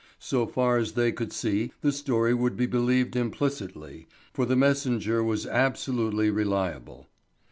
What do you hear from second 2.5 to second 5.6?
be believed implicitly, for The Messenger was